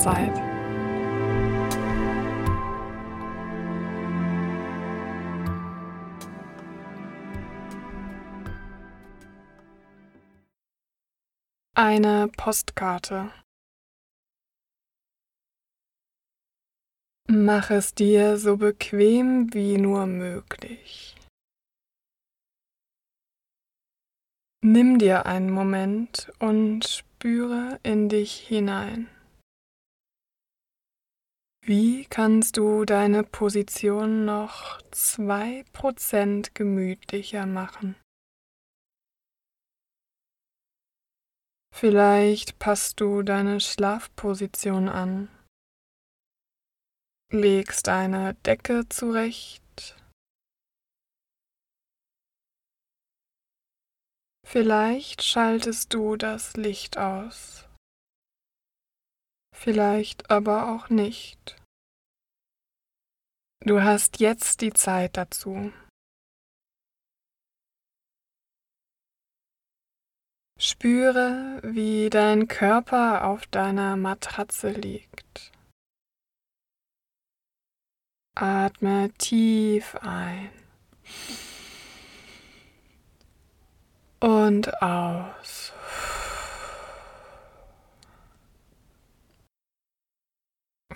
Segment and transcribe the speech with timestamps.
[0.00, 0.34] Zeit.
[11.74, 13.30] Eine Postkarte.
[17.28, 21.14] Mach es dir so bequem wie nur möglich.
[24.62, 29.08] Nimm dir einen Moment und spüre in dich hinein.
[31.70, 37.94] Wie kannst du deine Position noch zwei Prozent gemütlicher machen?
[41.72, 45.28] Vielleicht passt du deine Schlafposition an,
[47.32, 49.62] legst eine Decke zurecht
[54.44, 57.68] Vielleicht schaltest du das Licht aus,
[59.54, 61.59] vielleicht aber auch nicht.
[63.62, 65.70] Du hast jetzt die Zeit dazu.
[70.58, 75.52] Spüre, wie dein Körper auf deiner Matratze liegt.
[78.34, 80.50] Atme tief ein
[84.20, 85.74] und aus.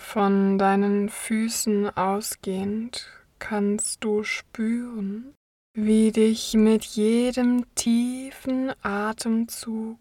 [0.06, 3.08] Von deinen Füßen ausgehend
[3.40, 5.34] kannst du spüren,
[5.76, 9.98] wie dich mit jedem tiefen Atemzug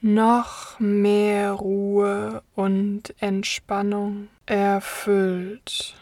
[0.00, 5.94] noch mehr Ruhe und Entspannung erfüllt.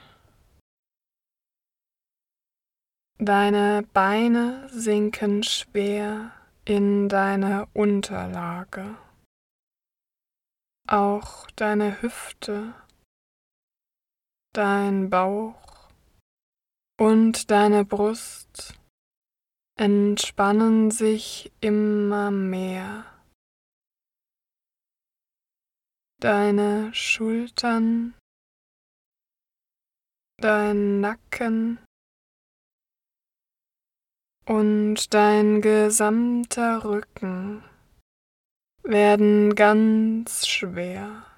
[3.19, 6.33] Deine Beine sinken schwer
[6.65, 8.97] in deine Unterlage.
[10.89, 12.73] Auch deine Hüfte,
[14.53, 15.55] dein Bauch
[16.99, 18.75] und deine Brust
[19.77, 23.07] entspannen sich immer mehr.
[26.21, 28.15] Deine Schultern,
[30.37, 31.79] dein Nacken
[34.45, 37.65] und dein gesamter Rücken
[38.83, 41.30] werden ganz schwer.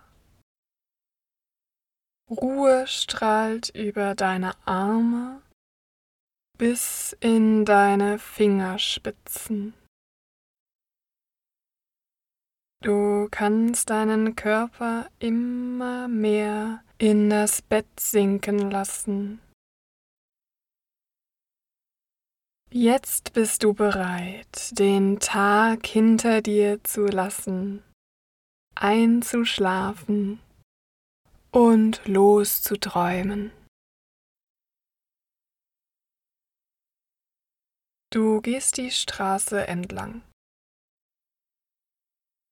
[2.32, 5.42] Ruhe strahlt über deine Arme
[6.58, 9.74] bis in deine Fingerspitzen.
[12.82, 19.40] Du kannst deinen Körper immer mehr in das Bett sinken lassen
[22.74, 27.82] Jetzt bist du bereit, den Tag hinter dir zu lassen,
[28.74, 30.40] einzuschlafen
[31.52, 33.52] und loszuträumen.
[38.10, 40.22] Du gehst die Straße entlang.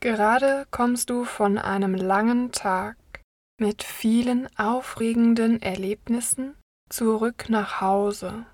[0.03, 2.97] Gerade kommst du von einem langen Tag
[3.59, 6.56] mit vielen aufregenden Erlebnissen
[6.88, 8.47] zurück nach Hause.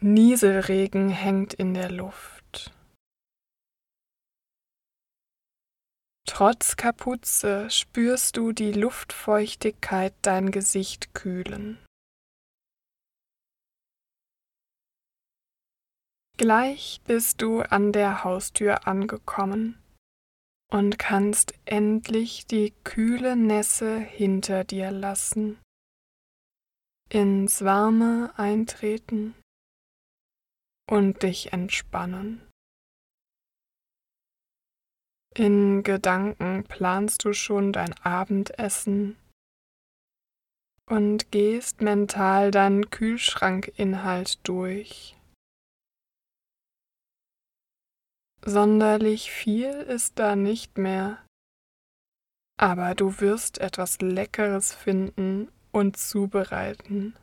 [0.00, 2.43] Nieselregen hängt in der Luft.
[6.36, 11.78] Trotz Kapuze spürst du die Luftfeuchtigkeit dein Gesicht kühlen.
[16.36, 19.80] Gleich bist du an der Haustür angekommen
[20.72, 25.60] und kannst endlich die kühle Nässe hinter dir lassen,
[27.10, 29.36] ins Warme eintreten
[30.90, 32.42] und dich entspannen.
[35.36, 39.16] In Gedanken planst du schon dein Abendessen
[40.88, 45.16] und gehst mental deinen Kühlschrankinhalt durch.
[48.44, 51.26] Sonderlich viel ist da nicht mehr,
[52.56, 57.16] aber du wirst etwas Leckeres finden und zubereiten.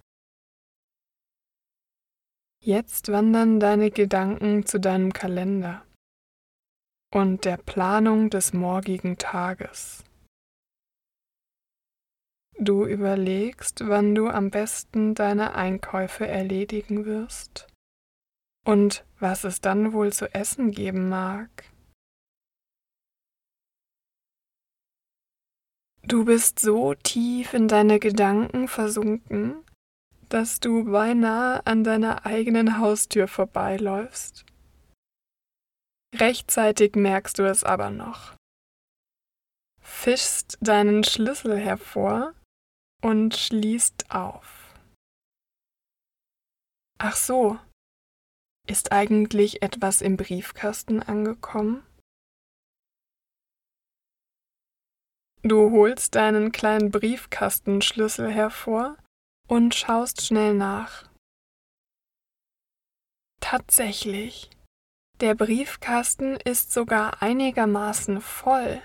[2.61, 5.85] Jetzt wandern deine Gedanken zu deinem Kalender
[7.11, 10.03] und der Planung des morgigen Tages.
[12.57, 17.67] Du überlegst, wann du am besten deine Einkäufe erledigen wirst
[18.65, 21.49] und was es dann wohl zu essen geben mag.
[26.03, 29.63] Du bist so tief in deine Gedanken versunken,
[30.29, 34.45] dass du beinahe an deiner eigenen Haustür vorbeiläufst.
[36.13, 38.35] Rechtzeitig merkst du es aber noch.
[39.81, 42.33] fischst deinen Schlüssel hervor
[43.01, 44.75] und schließt auf.
[46.97, 47.59] Ach so,
[48.67, 51.85] ist eigentlich etwas im Briefkasten angekommen?
[55.43, 58.97] Du holst deinen kleinen Briefkastenschlüssel hervor
[59.47, 61.09] und schaust schnell nach.
[63.39, 64.51] Tatsächlich,
[65.21, 68.81] der Briefkasten ist sogar einigermaßen voll.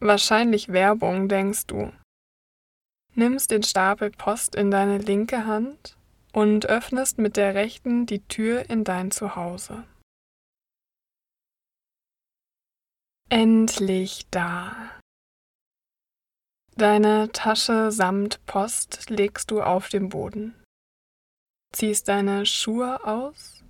[0.00, 1.92] Wahrscheinlich Werbung, denkst du.
[3.14, 5.96] Nimmst den Stapel Post in deine linke Hand
[6.32, 9.84] und öffnest mit der rechten die Tür in dein Zuhause.
[13.30, 15.00] Endlich da.
[16.76, 20.59] Deine Tasche samt Post legst du auf den Boden,
[21.72, 23.64] ziehst deine Schuhe aus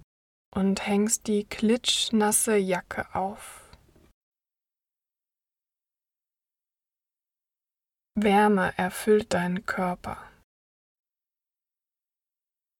[0.54, 3.60] und hängst die klitschnasse Jacke auf.
[8.16, 10.18] Wärme erfüllt deinen Körper.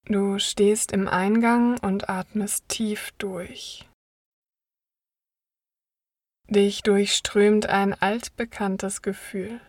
[0.05, 3.89] Du stehst im Eingang und atmest tief durch.
[6.49, 9.61] Dich durchströmt ein altbekanntes Gefühl,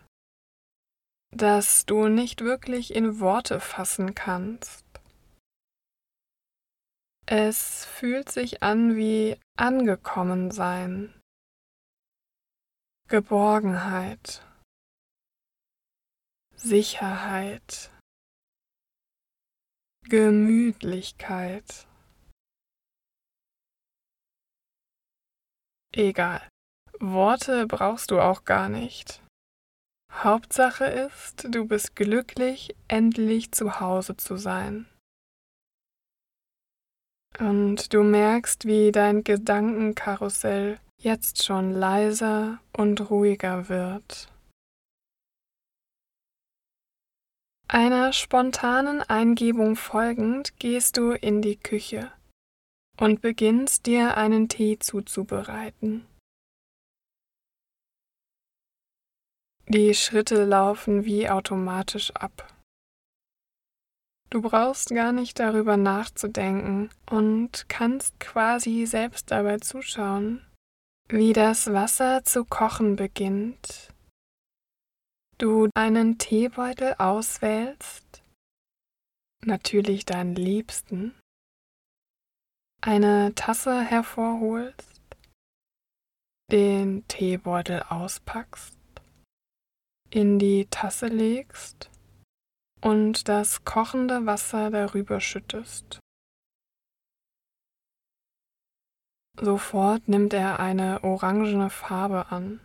[1.29, 4.90] das du nicht wirklich in Worte fassen kannst.
[7.33, 11.17] Es fühlt sich an wie angekommen sein,
[13.07, 14.45] Geborgenheit,
[16.57, 17.89] Sicherheit,
[20.09, 21.87] Gemütlichkeit.
[25.95, 26.45] Egal.
[26.99, 29.23] Worte brauchst du auch gar nicht.
[30.11, 34.90] Hauptsache ist, du bist glücklich, endlich zu Hause zu sein.
[37.41, 44.31] Und du merkst, wie dein Gedankenkarussell jetzt schon leiser und ruhiger wird.
[47.67, 52.11] Einer spontanen Eingebung folgend gehst du in die Küche
[52.99, 56.05] und beginnst dir einen Tee zuzubereiten.
[59.67, 62.53] Die Schritte laufen wie automatisch ab.
[64.31, 70.47] Du brauchst gar nicht darüber nachzudenken und kannst quasi selbst dabei zuschauen,
[71.09, 73.93] wie das Wasser zu kochen beginnt.
[75.37, 78.23] Du einen Teebeutel auswählst,
[79.43, 81.13] natürlich deinen liebsten,
[82.79, 85.01] eine Tasse hervorholst,
[86.49, 88.77] den Teebeutel auspackst
[90.09, 91.90] in die Tasse legst
[92.81, 95.99] und das kochende Wasser darüber schüttest.
[99.39, 102.59] Sofort nimmt er eine orangene Farbe an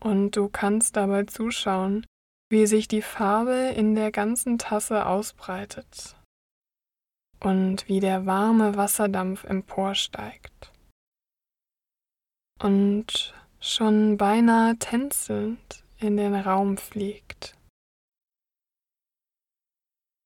[0.00, 2.04] und du kannst dabei zuschauen,
[2.50, 6.16] wie sich die Farbe in der ganzen Tasse ausbreitet
[7.38, 10.72] und wie der warme Wasserdampf emporsteigt.
[12.60, 17.56] Und schon beinahe tänzelnd in den Raum fliegt.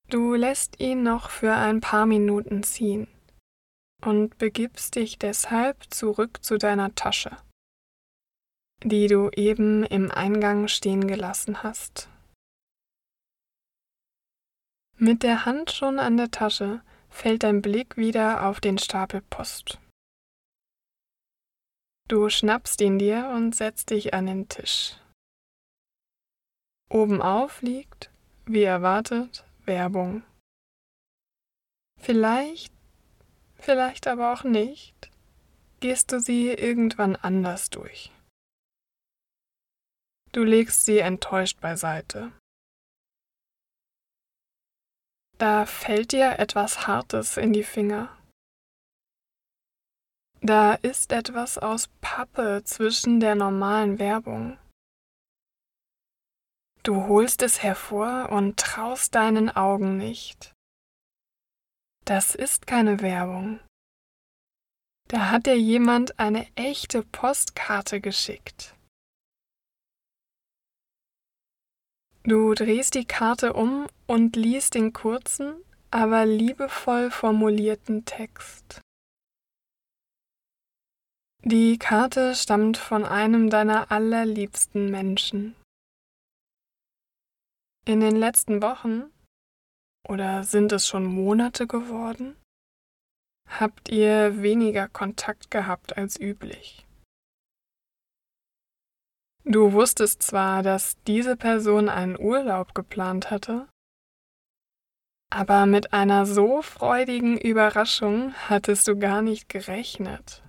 [0.08, 3.08] Du lässt ihn noch für ein paar Minuten ziehen
[4.04, 7.36] und begibst dich deshalb zurück zu deiner Tasche,
[8.82, 12.08] die du eben im Eingang stehen gelassen hast.
[14.96, 19.78] Mit der Hand schon an der Tasche fällt dein Blick wieder auf den Stapel Post.
[22.08, 24.96] Du schnappst ihn dir und setzt dich an den Tisch.
[26.90, 28.10] Obenauf liegt,
[28.44, 30.22] wie erwartet, Werbung.
[32.00, 32.72] Vielleicht,
[33.56, 35.10] vielleicht aber auch nicht,
[35.80, 38.10] gehst du sie irgendwann anders durch.
[40.32, 42.32] Du legst sie enttäuscht beiseite.
[45.38, 48.16] Da fällt dir etwas Hartes in die Finger.
[50.40, 54.58] Da ist etwas aus Pappe zwischen der normalen Werbung.
[56.84, 60.52] Du holst es hervor und traust deinen Augen nicht.
[62.04, 63.58] Das ist keine Werbung.
[65.08, 68.74] Da hat dir jemand eine echte Postkarte geschickt.
[72.24, 75.56] Du drehst die Karte um und liest den kurzen,
[75.90, 78.82] aber liebevoll formulierten Text.
[81.44, 85.54] Die Karte stammt von einem deiner allerliebsten Menschen.
[87.86, 89.12] In den letzten Wochen
[90.08, 92.34] oder sind es schon Monate geworden?
[93.46, 96.86] Habt ihr weniger Kontakt gehabt als üblich?
[99.44, 103.68] Du wusstest zwar, dass diese Person einen Urlaub geplant hatte,
[105.30, 110.42] aber mit einer so freudigen Überraschung hattest du gar nicht gerechnet.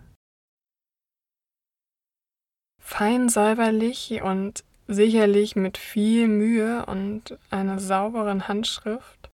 [2.81, 9.29] Fein säuberlich und sicherlich mit viel Mühe und einer sauberen Handschrift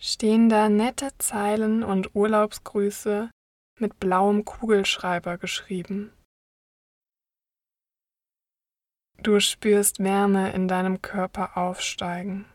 [0.00, 3.30] stehen da nette Zeilen und Urlaubsgrüße
[3.78, 6.12] mit blauem Kugelschreiber geschrieben.
[9.22, 12.46] Du spürst Wärme in deinem Körper aufsteigen.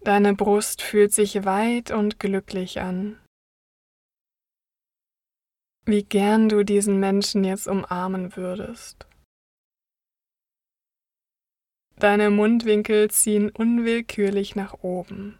[0.00, 3.20] Deine Brust fühlt sich weit und glücklich an.
[5.84, 9.06] Wie gern du diesen Menschen jetzt umarmen würdest.
[12.00, 15.36] Deine Mundwinkel ziehen unwillkürlich nach oben,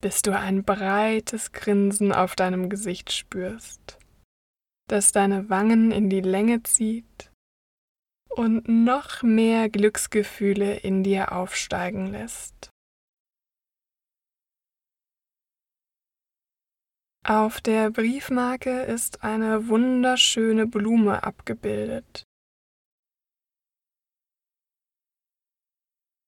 [0.00, 3.98] bis du ein breites Grinsen auf deinem Gesicht spürst,
[4.88, 7.30] das deine Wangen in die Länge zieht
[8.30, 12.70] und noch mehr Glücksgefühle in dir aufsteigen lässt.
[17.26, 22.24] Auf der Briefmarke ist eine wunderschöne Blume abgebildet.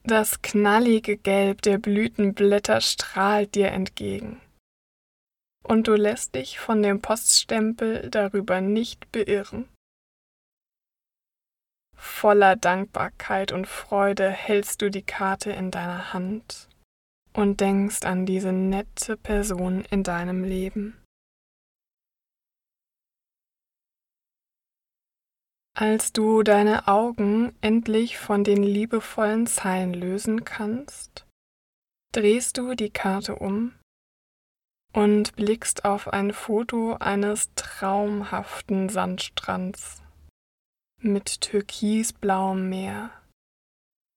[0.08, 4.40] Das knallige Gelb der Blütenblätter strahlt dir entgegen.
[5.64, 9.68] Und du lässt dich von dem Poststempel darüber nicht beirren.
[11.96, 16.68] Voller Dankbarkeit und Freude hältst du die Karte in deiner Hand
[17.32, 21.02] und denkst an diese nette Person in deinem Leben.
[25.78, 31.26] Als du deine Augen endlich von den liebevollen Zeilen lösen kannst,
[32.12, 33.74] drehst du die Karte um
[34.94, 40.02] und blickst auf ein Foto eines traumhaften Sandstrands
[41.02, 43.10] mit türkisblauem Meer,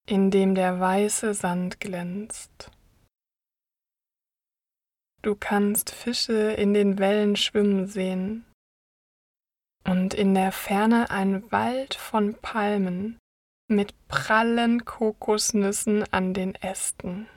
[0.08, 2.72] in dem der weiße Sand glänzt.
[5.24, 8.46] Du kannst Fische in den Wellen schwimmen sehen
[9.90, 13.18] und in der Ferne ein Wald von Palmen
[13.68, 17.28] mit prallen Kokosnüssen an den Ästen.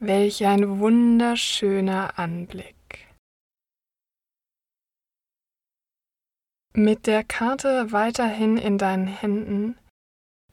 [0.00, 2.74] Welch ein wunderschöner Anblick.
[6.74, 9.78] Mit der Karte weiterhin in deinen Händen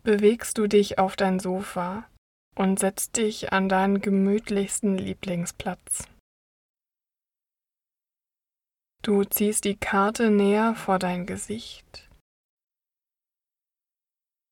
[0.04, 2.08] bewegst du dich auf dein Sofa
[2.56, 6.08] und setz dich an deinen gemütlichsten Lieblingsplatz.
[9.06, 12.10] Du ziehst die Karte näher vor dein Gesicht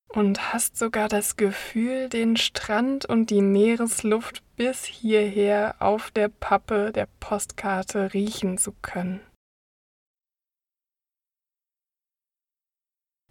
[0.06, 6.92] und hast sogar das Gefühl, den Strand und die Meeresluft bis hierher auf der Pappe
[6.92, 9.26] der Postkarte riechen zu können.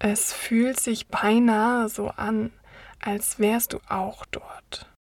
[0.02, 2.52] Es fühlt sich beinahe so an,
[3.00, 4.94] als wärst du auch dort.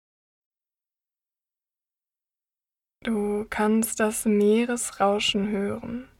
[3.02, 6.11] Du kannst das Meeresrauschen hören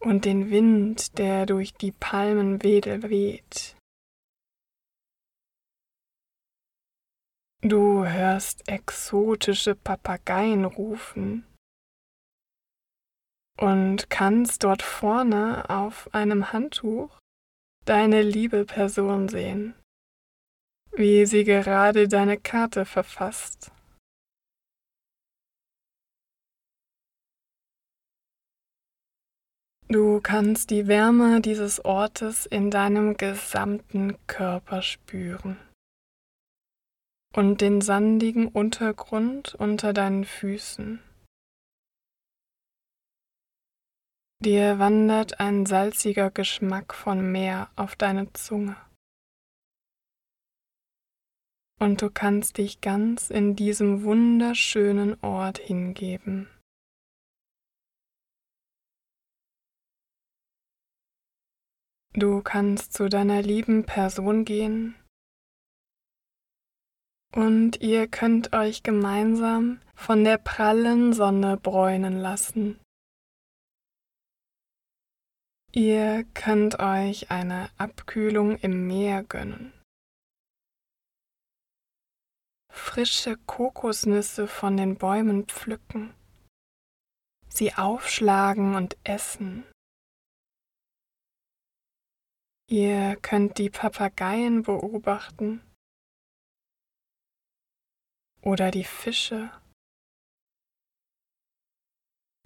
[0.00, 3.76] und den Wind, der durch die Palmenwedel weht.
[7.62, 11.46] Du hörst exotische Papageien rufen
[13.58, 17.18] und kannst dort vorne auf einem Handtuch
[17.84, 19.74] deine liebe Person sehen
[20.92, 23.72] wie sie gerade deine Karte verfasst.
[29.92, 35.56] Du kannst die Wärme dieses Ortes in deinem gesamten Körper spüren
[37.34, 41.02] und den sandigen Untergrund unter deinen Füßen.
[44.44, 48.76] Dir wandert ein salziger Geschmack von Meer auf deine Zunge
[51.80, 56.48] und du kannst dich ganz in diesem wunderschönen Ort hingeben.
[62.14, 64.96] Du kannst zu deiner lieben Person gehen
[67.34, 72.80] und ihr könnt euch gemeinsam von der prallen Sonne bräunen lassen.
[75.72, 79.72] Ihr könnt euch eine Abkühlung im Meer gönnen
[82.90, 86.12] frische Kokosnüsse von den Bäumen pflücken,
[87.48, 89.64] sie aufschlagen und essen.
[92.72, 95.60] Ihr könnt die Papageien beobachten.
[98.42, 99.50] Oder die Fische.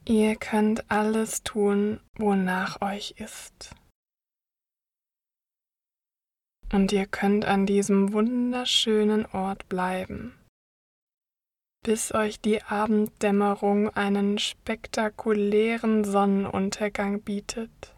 [0.07, 3.75] Ihr könnt alles tun, wonach euch ist.
[6.73, 10.35] Und ihr könnt an diesem wunderschönen Ort bleiben,
[11.83, 17.94] bis euch die Abenddämmerung einen spektakulären Sonnenuntergang bietet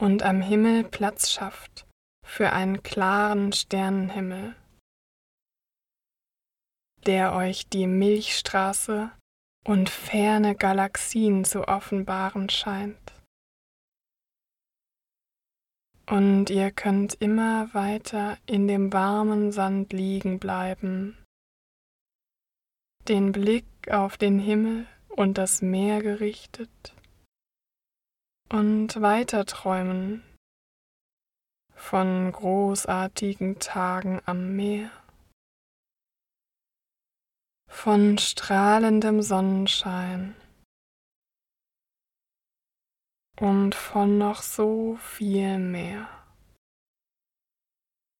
[0.00, 1.86] und am Himmel Platz schafft
[2.24, 4.56] für einen klaren Sternenhimmel,
[7.04, 9.10] der euch die Milchstraße
[9.66, 13.12] und ferne Galaxien zu offenbaren scheint.
[16.08, 21.22] Und ihr könnt immer weiter in dem warmen Sand liegen bleiben,
[23.06, 26.94] den Blick auf den Himmel und das Meer gerichtet
[28.50, 30.22] und weiter träumen
[31.74, 34.90] von großartigen Tagen am Meer
[37.68, 40.34] von strahlendem Sonnenschein
[43.40, 46.19] und von noch so viel mehr.